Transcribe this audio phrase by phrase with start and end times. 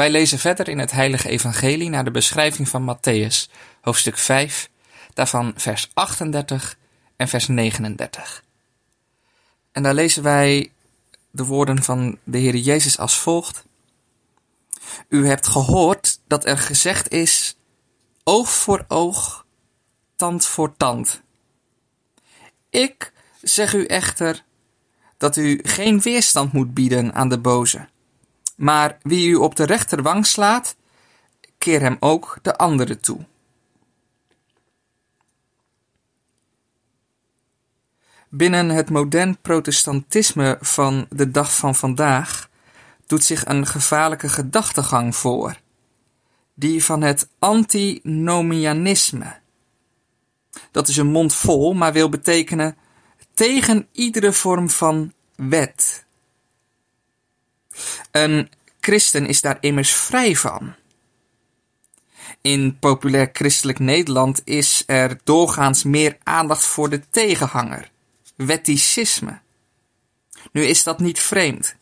[0.00, 3.50] wij lezen verder in het Heilige Evangelie naar de beschrijving van Matthäus,
[3.80, 4.70] hoofdstuk 5,
[5.14, 6.76] daarvan vers 38
[7.16, 8.44] en vers 39.
[9.72, 10.72] En daar lezen wij
[11.30, 13.64] de woorden van de Heer Jezus als volgt.
[15.08, 17.56] U hebt gehoord dat er gezegd is:
[18.24, 19.46] oog voor oog,
[20.16, 21.20] tand voor tand.
[22.70, 23.12] Ik
[23.42, 24.44] zeg u echter
[25.16, 27.88] dat u geen weerstand moet bieden aan de boze.
[28.60, 30.76] Maar wie u op de rechterwang slaat,
[31.58, 33.26] keer hem ook de andere toe.
[38.28, 42.48] Binnen het modern protestantisme van de dag van vandaag
[43.06, 45.60] doet zich een gevaarlijke gedachtegang voor,
[46.54, 49.38] die van het antinomianisme.
[50.70, 52.76] Dat is een mond vol, maar wil betekenen
[53.34, 56.04] tegen iedere vorm van wet.
[58.10, 60.74] Een christen is daar immers vrij van.
[62.40, 67.90] In populair christelijk Nederland is er doorgaans meer aandacht voor de tegenhanger,
[68.36, 69.40] wetticisme.
[70.52, 71.76] Nu is dat niet vreemd.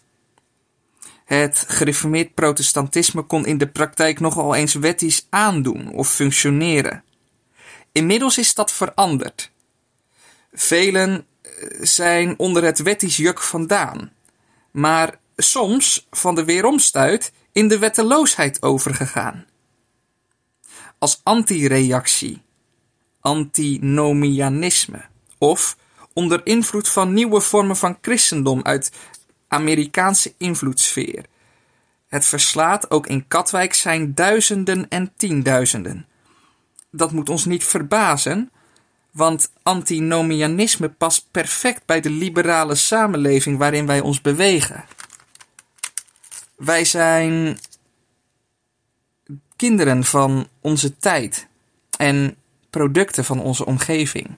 [1.24, 7.04] Het gereformeerd protestantisme kon in de praktijk nogal eens wettisch aandoen of functioneren.
[7.92, 9.50] Inmiddels is dat veranderd.
[10.52, 11.26] Velen
[11.80, 14.12] zijn onder het wettisch juk vandaan,
[14.70, 19.46] maar soms van de weeromstuit in de wetteloosheid overgegaan.
[20.98, 22.42] Als antireactie,
[23.20, 25.04] antinomianisme
[25.38, 25.76] of
[26.12, 28.92] onder invloed van nieuwe vormen van christendom uit
[29.48, 31.24] Amerikaanse invloedssfeer.
[32.08, 36.06] Het verslaat ook in Katwijk zijn duizenden en tienduizenden.
[36.90, 38.50] Dat moet ons niet verbazen,
[39.12, 44.84] want antinomianisme past perfect bij de liberale samenleving waarin wij ons bewegen.
[46.58, 47.58] Wij zijn
[49.56, 51.46] kinderen van onze tijd
[51.96, 52.36] en
[52.70, 54.36] producten van onze omgeving.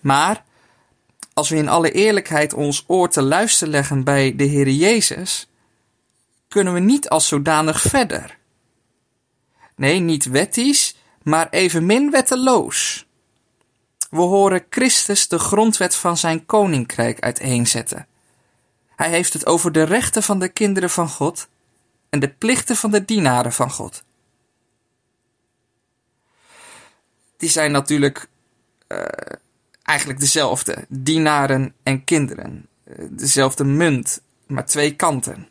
[0.00, 0.44] Maar
[1.32, 5.48] als we in alle eerlijkheid ons oor te luisteren leggen bij de Heer Jezus,
[6.48, 8.38] kunnen we niet als zodanig verder.
[9.76, 13.06] Nee, niet wettisch, maar evenmin wetteloos.
[14.10, 18.06] We horen Christus de grondwet van zijn koninkrijk uiteenzetten.
[19.00, 21.48] Hij heeft het over de rechten van de kinderen van God
[22.08, 24.02] en de plichten van de dienaren van God.
[27.36, 28.28] Die zijn natuurlijk
[28.88, 29.04] uh,
[29.82, 32.66] eigenlijk dezelfde, dienaren en kinderen.
[32.84, 35.48] Uh, dezelfde munt, maar twee kanten.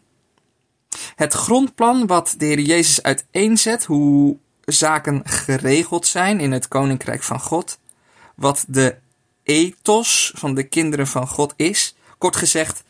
[1.15, 7.39] Het grondplan wat de Heer Jezus uiteenzet, hoe zaken geregeld zijn in het koninkrijk van
[7.39, 7.79] God,
[8.35, 8.97] wat de
[9.43, 12.83] ethos van de kinderen van God is, kort gezegd,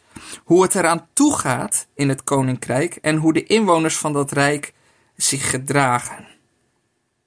[0.44, 4.74] hoe het eraan toe gaat in het koninkrijk en hoe de inwoners van dat rijk
[5.16, 6.28] zich gedragen.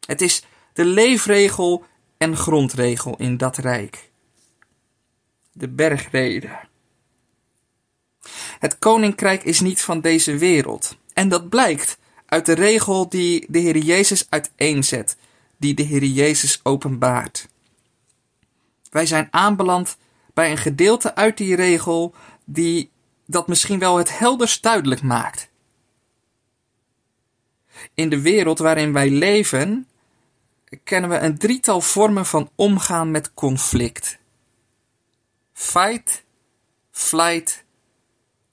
[0.06, 1.84] Het is de leefregel
[2.18, 4.10] en grondregel in dat rijk.
[5.52, 6.50] De bergrede.
[8.58, 10.96] Het koninkrijk is niet van deze wereld.
[11.12, 15.16] En dat blijkt uit de regel die de Heer Jezus uiteenzet,
[15.56, 17.48] die de Heer Jezus openbaart.
[18.90, 19.96] Wij zijn aanbeland
[20.34, 22.14] bij een gedeelte uit die regel
[22.44, 22.90] die
[23.32, 25.50] dat misschien wel het helderst duidelijk maakt.
[27.94, 29.88] In de wereld waarin wij leven,
[30.84, 34.18] kennen we een drietal vormen van omgaan met conflict.
[35.52, 36.24] Fight,
[36.90, 37.64] flight,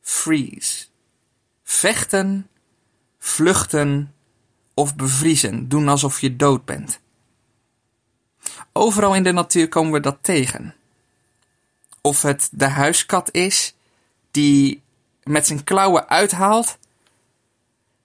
[0.01, 0.85] freeze.
[1.63, 2.49] Vechten,
[3.17, 4.13] vluchten
[4.73, 6.99] of bevriezen, doen alsof je dood bent.
[8.73, 10.75] Overal in de natuur komen we dat tegen.
[12.01, 13.73] Of het de huiskat is
[14.31, 14.81] die
[15.23, 16.77] met zijn klauwen uithaalt,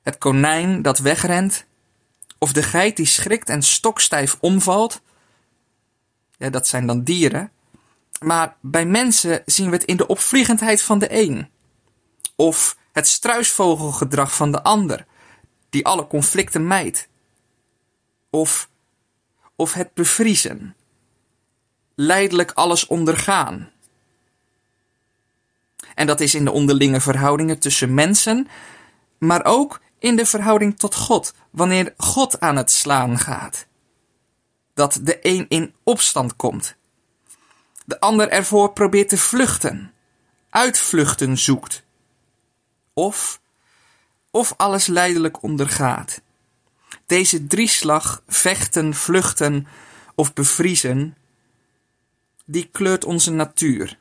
[0.03, 1.65] het konijn dat wegrent,
[2.39, 5.01] of de geit die schrikt en stokstijf omvalt.
[6.37, 7.51] Ja, dat zijn dan dieren.
[8.21, 11.49] Maar bij mensen zien we het in de opvliegendheid van de een.
[12.37, 15.07] Of het struisvogelgedrag van de ander,
[15.71, 17.09] die alle conflicten mijdt.
[18.31, 18.69] Of,
[19.57, 20.77] of het bevriezen.
[21.95, 23.71] Leidelijk alles ondergaan.
[25.95, 28.49] En dat is in de onderlinge verhoudingen tussen mensen,
[29.19, 33.67] maar ook in de verhouding tot God, wanneer God aan het slaan gaat.
[34.75, 36.77] Dat de een in opstand komt,
[37.85, 39.93] de ander ervoor probeert te vluchten,
[40.51, 41.85] uitvluchten zoekt,
[42.93, 43.41] of,
[44.31, 46.21] of alles leidelijk ondergaat.
[47.07, 49.67] Deze drieslag, vechten, vluchten
[50.15, 51.17] of bevriezen,
[52.45, 53.99] die kleurt onze natuur.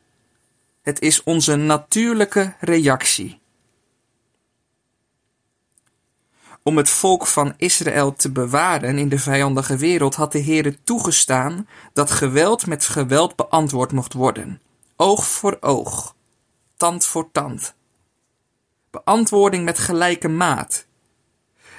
[0.83, 3.39] Het is onze natuurlijke reactie.
[6.63, 11.67] Om het volk van Israël te bewaren in de vijandige wereld had de Heere toegestaan
[11.93, 14.61] dat geweld met geweld beantwoord mocht worden.
[14.95, 16.15] Oog voor oog,
[16.77, 17.73] tand voor tand.
[18.91, 20.85] Beantwoording met gelijke maat.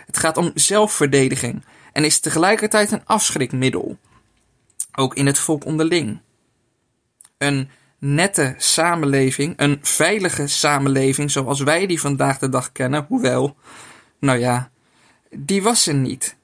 [0.06, 3.98] Het gaat om zelfverdediging en is tegelijkertijd een afschrikmiddel.
[4.92, 6.20] Ook in het volk onderling.
[7.38, 13.56] Een nette samenleving, een veilige samenleving zoals wij die vandaag de dag kennen, hoewel,
[14.18, 14.70] nou ja,
[15.30, 16.36] die was er niet.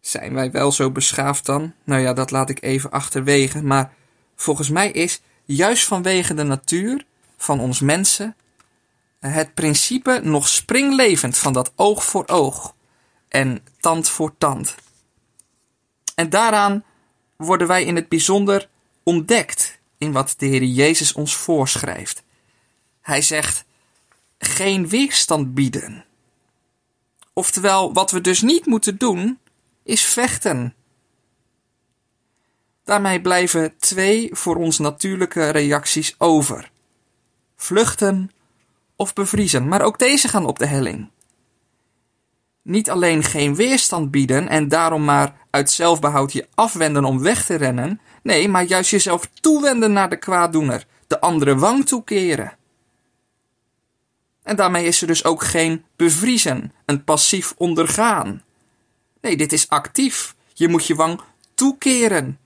[0.00, 1.72] Zijn wij wel zo beschaafd dan?
[1.84, 3.92] Nou ja, dat laat ik even achterwege, maar
[4.36, 7.04] volgens mij is juist vanwege de natuur
[7.36, 8.36] van ons mensen
[9.20, 12.74] het principe nog springlevend van dat oog voor oog
[13.28, 14.74] en tand voor tand.
[16.14, 16.84] En daaraan
[17.46, 18.68] worden wij in het bijzonder
[19.02, 22.22] ontdekt in wat de Heer Jezus ons voorschrijft.
[23.00, 23.64] Hij zegt:
[24.38, 26.04] geen weerstand bieden.
[27.32, 29.38] Oftewel, wat we dus niet moeten doen,
[29.82, 30.74] is vechten.
[32.84, 36.70] Daarmee blijven twee voor ons natuurlijke reacties over:
[37.56, 38.30] vluchten
[38.96, 39.68] of bevriezen.
[39.68, 41.10] Maar ook deze gaan op de helling.
[42.68, 47.54] Niet alleen geen weerstand bieden en daarom maar uit zelfbehoud je afwenden om weg te
[47.54, 48.00] rennen.
[48.22, 52.56] Nee, maar juist jezelf toewenden naar de kwaaddoener, de andere wang toekeren.
[54.42, 58.42] En daarmee is er dus ook geen bevriezen, een passief ondergaan.
[59.20, 60.34] Nee, dit is actief.
[60.54, 61.20] Je moet je wang
[61.54, 62.38] toekeren.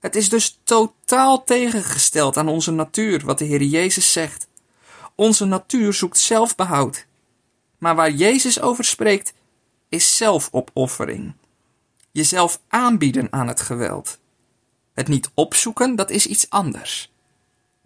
[0.00, 4.48] Het is dus totaal tegengesteld aan onze natuur, wat de Heer Jezus zegt.
[5.14, 7.06] Onze natuur zoekt zelfbehoud.
[7.82, 9.34] Maar waar Jezus over spreekt,
[9.88, 11.32] is zelfopoffering.
[12.10, 14.18] Jezelf aanbieden aan het geweld.
[14.94, 17.12] Het niet opzoeken, dat is iets anders.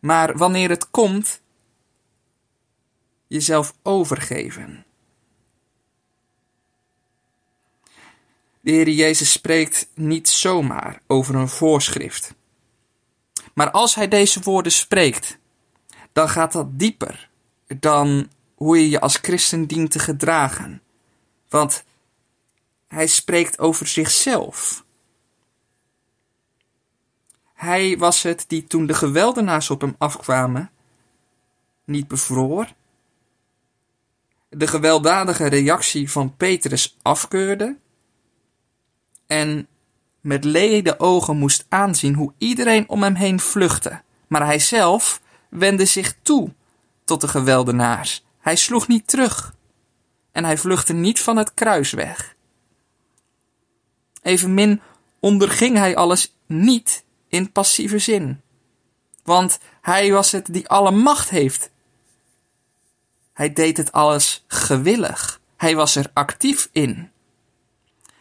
[0.00, 1.40] Maar wanneer het komt,
[3.26, 4.84] jezelf overgeven.
[8.60, 12.34] De Heer Jezus spreekt niet zomaar over een voorschrift.
[13.54, 15.38] Maar als Hij deze woorden spreekt,
[16.12, 17.28] dan gaat dat dieper
[17.66, 20.82] dan hoe je je als christen dient te gedragen.
[21.48, 21.84] Want
[22.88, 24.84] Hij spreekt over zichzelf.
[27.54, 30.70] Hij was het die toen de geweldenaars op hem afkwamen,
[31.84, 32.72] niet bevroor,
[34.48, 37.76] de gewelddadige reactie van Petrus afkeurde
[39.26, 39.68] en
[40.20, 44.02] met lede ogen moest aanzien hoe iedereen om hem heen vluchtte.
[44.26, 46.52] Maar hij zelf wendde zich toe
[47.04, 48.25] tot de geweldenaars.
[48.46, 49.54] Hij sloeg niet terug
[50.32, 52.36] en hij vluchtte niet van het kruis weg.
[54.22, 54.80] Evenmin
[55.20, 58.40] onderging hij alles niet in passieve zin,
[59.22, 61.70] want hij was het die alle macht heeft
[63.32, 65.40] hij deed het alles gewillig.
[65.56, 67.10] Hij was er actief in.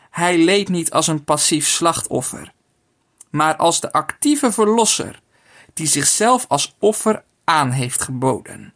[0.10, 2.54] Hij leed niet als een passief slachtoffer,
[3.30, 5.22] maar als de actieve verlosser
[5.74, 8.74] die zichzelf als offer aan heeft geboden.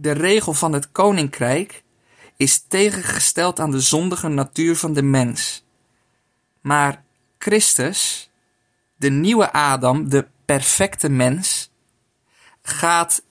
[0.00, 1.82] De regel van het koninkrijk
[2.36, 5.64] is tegengesteld aan de zondige natuur van de mens.
[6.60, 7.04] Maar
[7.38, 8.30] Christus,
[8.96, 11.70] de nieuwe Adam, de perfecte mens,
[12.62, 13.22] gaat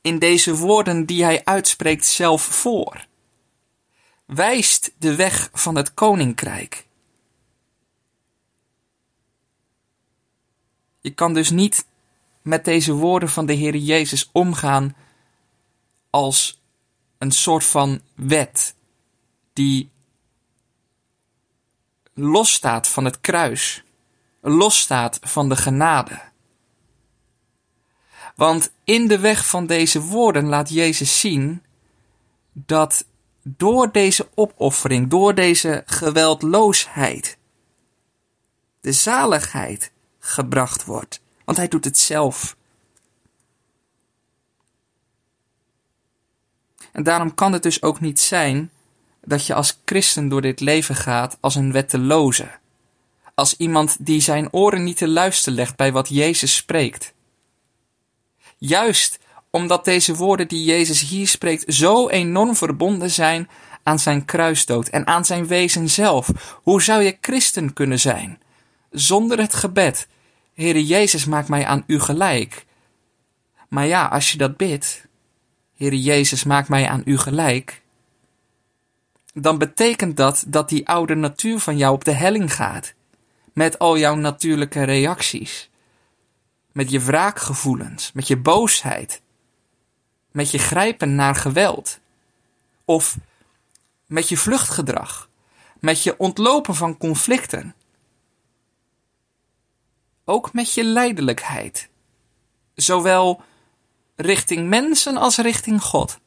[0.00, 3.06] in deze woorden die hij uitspreekt zelf voor.
[4.24, 6.86] Wijst de weg van het koninkrijk.
[11.00, 11.86] Je kan dus niet
[12.42, 14.94] met deze woorden van de Heer Jezus omgaan
[16.12, 16.60] als
[17.18, 18.74] een soort van wet
[19.52, 19.90] die
[22.14, 23.84] losstaat van het kruis,
[24.40, 26.20] losstaat van de genade.
[28.36, 31.62] Want in de weg van deze woorden laat Jezus zien
[32.52, 33.04] dat
[33.42, 37.38] door deze opoffering, door deze geweldloosheid,
[38.80, 41.20] de zaligheid gebracht wordt.
[41.44, 42.56] Want hij doet het zelf.
[46.92, 48.70] En daarom kan het dus ook niet zijn
[49.24, 52.50] dat je als christen door dit leven gaat als een wetteloze.
[53.34, 57.12] Als iemand die zijn oren niet te luisteren legt bij wat Jezus spreekt.
[58.58, 59.18] Juist
[59.50, 63.48] omdat deze woorden die Jezus hier spreekt zo enorm verbonden zijn
[63.82, 66.30] aan zijn kruisdood en aan zijn wezen zelf.
[66.62, 68.40] Hoe zou je christen kunnen zijn
[68.90, 70.08] zonder het gebed?
[70.54, 72.64] Heere Jezus, maak mij aan u gelijk.
[73.68, 75.06] Maar ja, als je dat bidt,
[75.82, 77.82] Heere Jezus, maak mij aan u gelijk,
[79.34, 82.94] dan betekent dat dat die oude natuur van jou op de helling gaat,
[83.52, 85.70] met al jouw natuurlijke reacties,
[86.72, 89.22] met je wraakgevoelens, met je boosheid,
[90.30, 91.98] met je grijpen naar geweld,
[92.84, 93.16] of
[94.06, 95.28] met je vluchtgedrag,
[95.80, 97.74] met je ontlopen van conflicten,
[100.24, 101.88] ook met je lijdelijkheid,
[102.74, 103.42] zowel
[104.22, 106.20] richting mensen als richting God.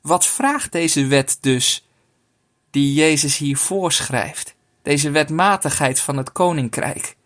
[0.00, 1.86] Wat vraagt deze wet dus,
[2.70, 7.16] die Jezus hier voorschrijft, deze wetmatigheid van het koninkrijk,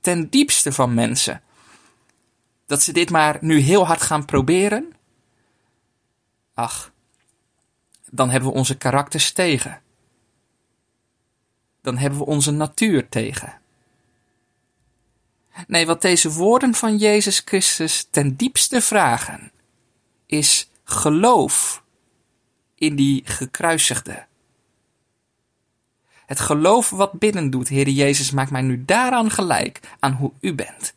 [0.00, 1.42] ten diepste van mensen?
[2.66, 4.92] Dat ze dit maar nu heel hard gaan proberen?
[6.54, 6.92] Ach,
[8.10, 9.80] dan hebben we onze karakters tegen.
[11.82, 13.60] Dan hebben we onze natuur tegen.
[15.66, 19.50] Nee, wat deze woorden van Jezus Christus ten diepste vragen,
[20.26, 21.82] is geloof
[22.74, 24.26] in die gekruisigde.
[26.26, 30.54] Het geloof wat binnen doet, Heer Jezus, maakt mij nu daaraan gelijk aan hoe u
[30.54, 30.94] bent.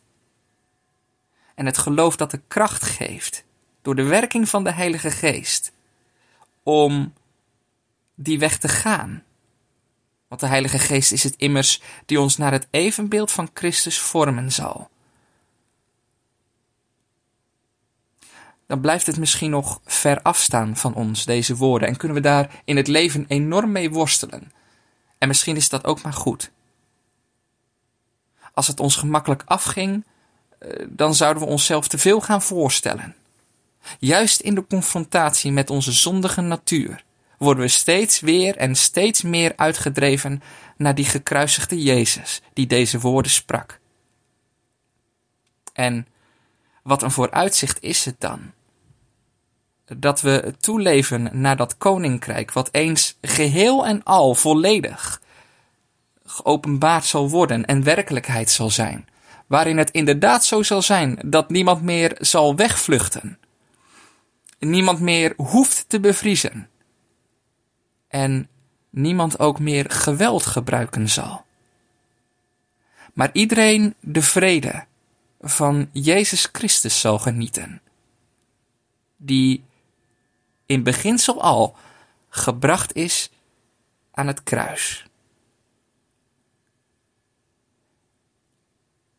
[1.54, 3.44] En het geloof dat de kracht geeft,
[3.82, 5.72] door de werking van de Heilige Geest,
[6.62, 7.12] om
[8.14, 9.22] die weg te gaan.
[10.30, 14.52] Want de Heilige Geest is het immers die ons naar het evenbeeld van Christus vormen
[14.52, 14.90] zal.
[18.66, 22.62] Dan blijft het misschien nog ver afstaan van ons, deze woorden, en kunnen we daar
[22.64, 24.52] in het leven enorm mee worstelen.
[25.18, 26.50] En misschien is dat ook maar goed.
[28.54, 30.04] Als het ons gemakkelijk afging,
[30.58, 33.16] eh, dan zouden we onszelf te veel gaan voorstellen.
[33.98, 37.04] Juist in de confrontatie met onze zondige natuur
[37.40, 40.42] worden we steeds weer en steeds meer uitgedreven
[40.76, 43.80] naar die gekruisigde Jezus die deze woorden sprak.
[45.72, 46.06] En
[46.82, 48.52] wat een vooruitzicht is het dan?
[49.84, 55.22] Dat we toeleven naar dat koninkrijk, wat eens geheel en al volledig
[56.24, 59.08] geopenbaard zal worden en werkelijkheid zal zijn,
[59.46, 63.38] waarin het inderdaad zo zal zijn dat niemand meer zal wegvluchten,
[64.58, 66.69] niemand meer hoeft te bevriezen
[68.10, 68.48] en
[68.90, 71.44] niemand ook meer geweld gebruiken zal.
[73.12, 74.84] Maar iedereen de vrede
[75.40, 77.80] van Jezus Christus zal genieten,
[79.16, 79.64] die
[80.66, 81.76] in beginsel al
[82.28, 83.30] gebracht is
[84.10, 85.06] aan het kruis.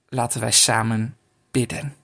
[0.08, 1.18] Laten wij samen
[1.52, 1.96] bidden.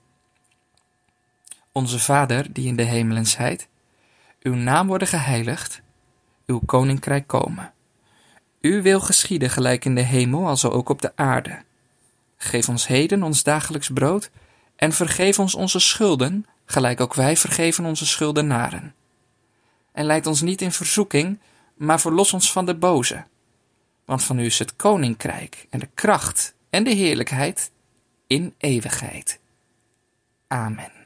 [1.72, 3.68] Onze Vader, die in de hemelen zijt,
[4.40, 5.82] uw naam worden geheiligd,
[6.48, 7.72] uw koninkrijk komen.
[8.60, 11.62] Uw wil geschieden gelijk in de hemel als ook op de aarde.
[12.36, 14.30] Geef ons heden ons dagelijks brood
[14.76, 18.94] en vergeef ons onze schulden, gelijk ook wij vergeven onze schuldenaren.
[19.92, 21.38] En leid ons niet in verzoeking,
[21.76, 23.24] maar verlos ons van de boze.
[24.04, 27.70] Want van u is het koninkrijk en de kracht en de heerlijkheid
[28.26, 29.40] in eeuwigheid.
[30.46, 30.97] Amen.